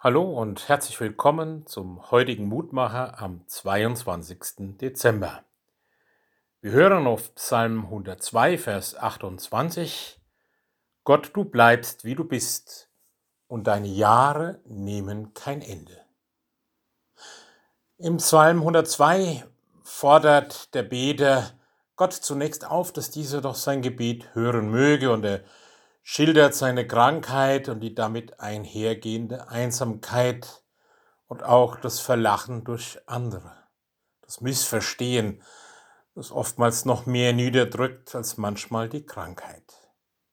[0.00, 4.78] Hallo und herzlich willkommen zum heutigen Mutmacher am 22.
[4.80, 5.42] Dezember.
[6.60, 10.20] Wir hören auf Psalm 102, Vers 28.
[11.02, 12.88] Gott, du bleibst, wie du bist,
[13.48, 16.00] und deine Jahre nehmen kein Ende.
[17.96, 19.44] Im Psalm 102
[19.82, 21.50] fordert der Beter
[21.96, 25.42] Gott zunächst auf, dass dieser doch sein Gebet hören möge und er
[26.10, 30.64] schildert seine Krankheit und die damit einhergehende Einsamkeit
[31.26, 33.54] und auch das Verlachen durch andere,
[34.22, 35.42] das Missverstehen,
[36.14, 39.62] das oftmals noch mehr niederdrückt als manchmal die Krankheit.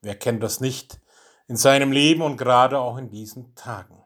[0.00, 1.00] Wer kennt das nicht
[1.46, 4.04] in seinem Leben und gerade auch in diesen Tagen?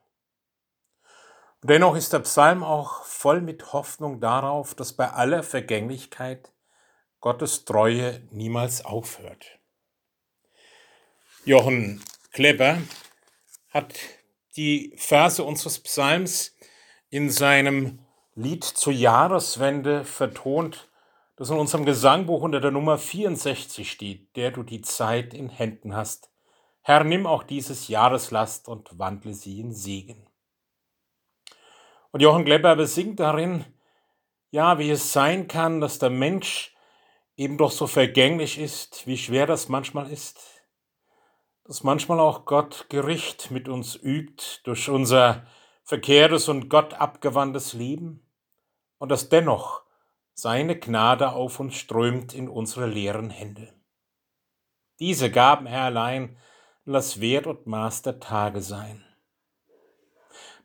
[1.63, 6.53] Und dennoch ist der Psalm auch voll mit Hoffnung darauf, dass bei aller Vergänglichkeit
[7.21, 9.64] Gottes Treue niemals aufhört.
[11.47, 12.79] Jochen Kleber
[13.69, 13.95] hat
[14.57, 16.57] die Verse unseres Psalms
[17.11, 17.99] in seinem
[18.35, 20.89] Lied zur Jahreswende vertont,
[21.37, 25.95] das in unserem Gesangbuch unter der Nummer 64 steht, der du die Zeit in Händen
[25.95, 26.31] hast.
[26.81, 30.27] Herr, nimm auch dieses Jahreslast und wandle sie in Segen.
[32.11, 33.67] Und Jochen Kleber besingt darin,
[34.51, 36.75] ja, wie es sein kann, dass der Mensch
[37.37, 40.55] eben doch so vergänglich ist, wie schwer das manchmal ist,
[41.65, 45.47] dass manchmal auch Gott Gericht mit uns übt durch unser
[45.83, 48.31] verkehrtes und Gott abgewandtes Leben
[48.99, 49.83] und dass dennoch
[50.35, 53.73] seine Gnade auf uns strömt in unsere leeren Hände.
[54.99, 56.37] Diese Gaben, Herr allein,
[56.85, 59.05] lass Wert und Maß der Tage sein.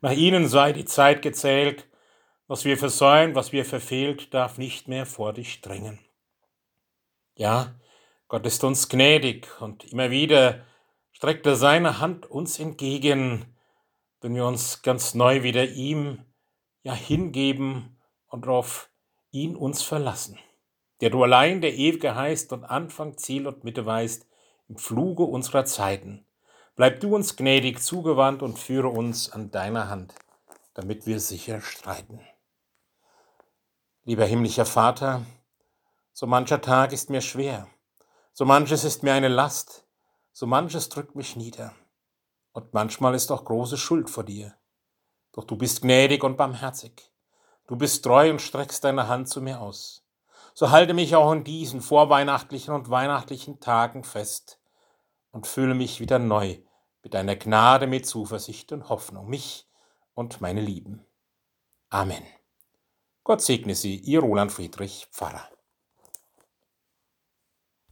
[0.02, 1.86] Nach ihnen sei die Zeit gezählt,
[2.46, 5.98] was wir versäumt, was wir verfehlt, darf nicht mehr vor dich drängen.
[7.36, 7.74] Ja,
[8.28, 10.64] Gott ist uns gnädig und immer wieder
[11.20, 13.44] streckt er seine Hand uns entgegen,
[14.22, 16.24] wenn wir uns ganz neu wieder ihm
[16.82, 18.88] ja hingeben und auf
[19.30, 20.38] ihn uns verlassen,
[21.02, 24.26] der du allein der Ewige heißt und Anfang, Ziel und Mitte weißt
[24.70, 26.24] im Fluge unserer Zeiten.
[26.74, 30.14] Bleib du uns gnädig zugewandt und führe uns an deiner Hand,
[30.72, 32.20] damit wir sicher streiten.
[34.04, 35.26] Lieber himmlischer Vater,
[36.14, 37.68] so mancher Tag ist mir schwer,
[38.32, 39.84] so manches ist mir eine Last,
[40.32, 41.74] so manches drückt mich nieder.
[42.52, 44.54] Und manchmal ist auch große Schuld vor dir.
[45.32, 47.10] Doch du bist gnädig und barmherzig.
[47.66, 50.04] Du bist treu und streckst deine Hand zu mir aus.
[50.54, 54.60] So halte mich auch in diesen vorweihnachtlichen und weihnachtlichen Tagen fest
[55.30, 56.58] und fühle mich wieder neu
[57.02, 59.68] mit deiner Gnade, mit Zuversicht und Hoffnung, mich
[60.14, 61.06] und meine Lieben.
[61.88, 62.22] Amen.
[63.22, 65.48] Gott segne Sie, Ihr Roland Friedrich, Pfarrer.